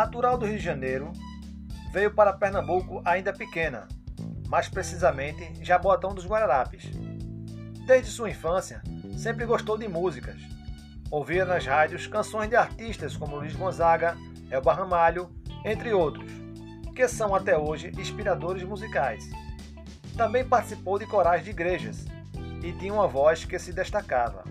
[0.00, 1.12] Natural do Rio de Janeiro,
[1.92, 3.86] veio para Pernambuco ainda pequena,
[4.48, 6.84] mais precisamente Jaboatão dos Guararapes.
[7.84, 8.80] Desde sua infância,
[9.14, 10.40] sempre gostou de músicas.
[11.10, 14.16] Ouvia nas rádios canções de artistas como Luiz Gonzaga,
[14.50, 15.30] Elba Ramalho,
[15.66, 16.32] entre outros,
[16.96, 19.28] que são até hoje inspiradores musicais.
[20.16, 22.06] Também participou de corais de igrejas
[22.62, 24.44] e tinha uma voz que se destacava.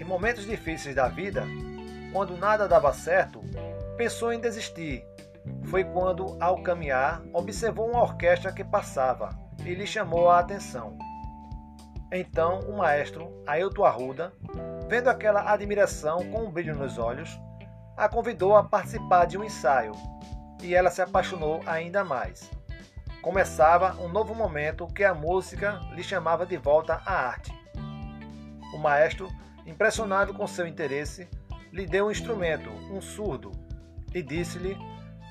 [0.00, 1.44] Em momentos difíceis da vida,
[2.12, 3.40] quando nada dava certo,
[3.98, 5.04] pensou em desistir.
[5.64, 9.30] Foi quando, ao caminhar, observou uma orquestra que passava
[9.66, 10.96] e lhe chamou a atenção.
[12.12, 14.32] Então, o maestro, Ailton Arruda,
[14.88, 17.38] vendo aquela admiração com um brilho nos olhos,
[17.96, 19.92] a convidou a participar de um ensaio
[20.62, 22.48] e ela se apaixonou ainda mais.
[23.20, 27.52] Começava um novo momento que a música lhe chamava de volta à arte.
[28.72, 29.28] O maestro,
[29.66, 31.28] impressionado com seu interesse,
[31.72, 33.52] lhe deu um instrumento, um surdo,
[34.18, 34.76] e disse-lhe: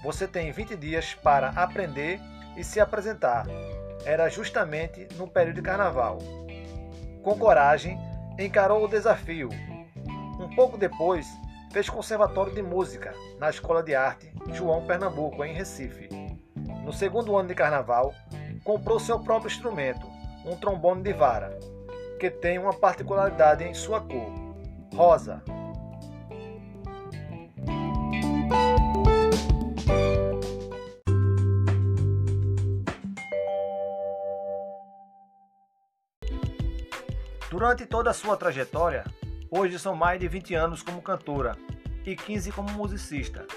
[0.03, 2.19] Você tem 20 dias para aprender
[2.55, 3.45] e se apresentar.
[4.05, 6.19] Era justamente no período de carnaval.
[7.21, 7.97] Com coragem,
[8.39, 9.49] encarou o desafio.
[10.39, 11.27] Um pouco depois,
[11.71, 16.07] fez conservatório de música na Escola de Arte João Pernambuco, em Recife.
[16.83, 18.13] No segundo ano de carnaval,
[18.63, 20.07] comprou seu próprio instrumento,
[20.45, 21.57] um trombone de vara,
[22.19, 24.31] que tem uma particularidade em sua cor,
[24.95, 25.43] rosa.
[37.49, 39.05] Durante toda a sua trajetória,
[39.49, 41.55] hoje são mais de 20 anos como cantora
[42.05, 43.47] e 15 como musicista.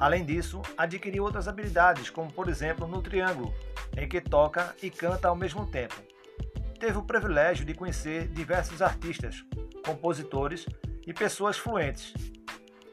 [0.00, 3.54] Além disso, adquiriu outras habilidades, como por exemplo no triângulo,
[3.96, 5.94] em que toca e canta ao mesmo tempo.
[6.80, 9.44] Teve o privilégio de conhecer diversos artistas,
[9.86, 10.66] compositores
[11.06, 12.12] e pessoas fluentes.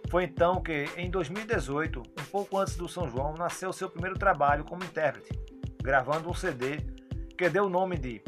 [0.08, 4.64] Foi então que, em 2018, um pouco antes do São João, nasceu seu primeiro trabalho
[4.64, 5.30] como intérprete,
[5.82, 6.78] gravando um CD
[7.36, 8.22] que deu o nome de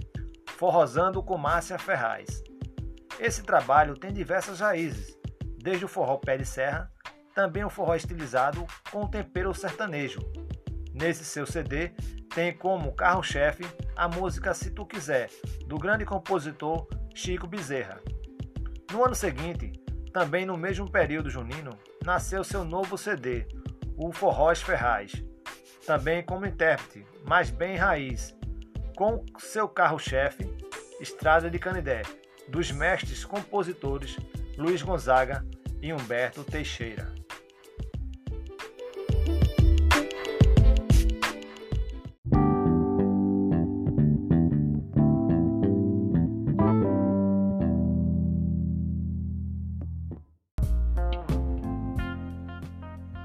[0.60, 2.44] Forrosando com Márcia Ferraz.
[3.18, 5.18] Esse trabalho tem diversas raízes,
[5.58, 6.92] desde o forró pé de serra
[7.34, 10.20] também um forró estilizado com tempero sertanejo.
[10.94, 11.94] Nesse seu CD
[12.36, 13.64] tem como carro-chefe
[13.96, 15.30] a música Se Tu Quiser,
[15.66, 18.02] do grande compositor Chico Bezerra.
[18.92, 19.72] No ano seguinte,
[20.12, 21.72] também no mesmo período junino,
[22.04, 23.48] nasceu seu novo CD,
[23.96, 25.24] o Forrós Ferraz,
[25.88, 28.38] também como intérprete, mas bem raiz,
[29.00, 30.44] com seu carro-chefe,
[31.00, 32.02] Estrada de Canidé,
[32.50, 34.18] dos mestres compositores
[34.58, 35.46] Luiz Gonzaga
[35.82, 37.10] e Humberto Teixeira.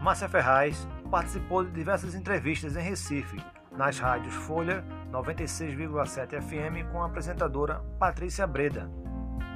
[0.00, 3.38] Márcia Ferraz participou de diversas entrevistas em Recife,
[3.76, 8.90] nas rádios Folha 96,7 FM com a apresentadora Patrícia Breda.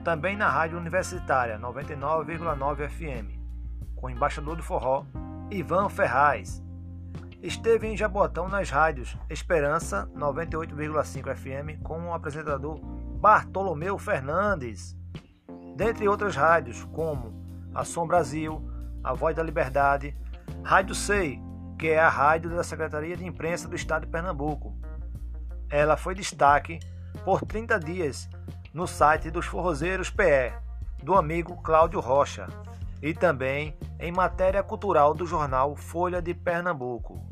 [0.04, 3.38] Também na rádio universitária 99,9 FM,
[3.96, 5.04] com o embaixador do forró
[5.50, 6.62] Ivan Ferraz.
[7.42, 12.80] Esteve em Jabotão nas rádios Esperança 98,5 FM com o apresentador
[13.20, 14.96] Bartolomeu Fernandes.
[15.76, 18.60] Dentre outras rádios como a Som Brasil,
[19.04, 20.16] a Voz da Liberdade,
[20.64, 21.40] Rádio SEI,
[21.78, 24.76] que é a rádio da Secretaria de Imprensa do Estado de Pernambuco.
[25.70, 26.80] Ela foi destaque
[27.24, 28.28] por 30 dias
[28.74, 30.52] no site dos Forrozeiros PE,
[31.02, 32.48] do amigo Cláudio Rocha,
[33.00, 37.24] e também em matéria cultural do jornal Folha de Pernambuco.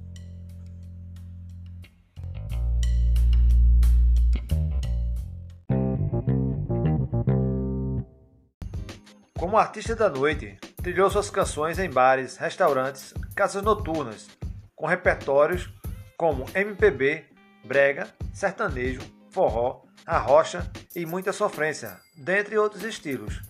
[9.37, 14.29] Como artista da noite, trilhou suas canções em bares, restaurantes, casas noturnas,
[14.77, 15.69] com repertórios
[16.17, 17.25] como MPB,
[17.65, 19.01] brega, sertanejo,
[19.31, 23.43] forró, arrocha e muita sofrência, dentre outros estilos.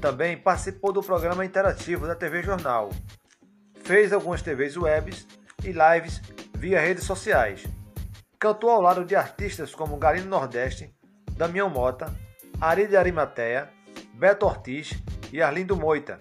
[0.00, 2.90] Também participou do programa interativo da TV Jornal.
[3.82, 5.26] Fez algumas TVs webs
[5.64, 6.20] e lives
[6.54, 7.64] via redes sociais.
[8.38, 10.94] Cantou ao lado de artistas como Galino Nordeste,
[11.32, 12.14] Damião Mota,
[12.60, 13.70] Ari de Arimateia,
[14.14, 14.92] Beto Ortiz
[15.32, 16.18] e Arlindo Moita,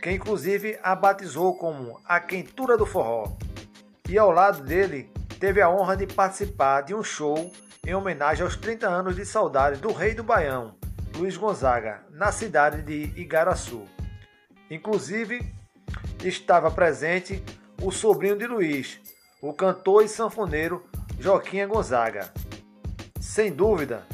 [0.00, 3.36] que inclusive a batizou como a Quentura do Forró.
[4.08, 5.10] E ao lado dele
[5.40, 7.50] teve a honra de participar de um show
[7.86, 10.74] em homenagem aos 30 anos de saudade do rei do Baião,
[11.16, 13.84] Luiz Gonzaga, na cidade de Igaraçu.
[14.70, 15.40] Inclusive,
[16.22, 17.42] estava presente
[17.82, 19.00] o sobrinho de Luiz,
[19.40, 20.84] o cantor e sanfoneiro
[21.18, 22.30] Joaquim Gonzaga.
[23.18, 24.06] Sem dúvida,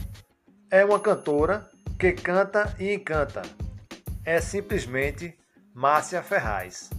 [0.71, 3.43] é uma cantora que canta e encanta.
[4.25, 5.37] É simplesmente
[5.75, 6.91] Márcia Ferraz.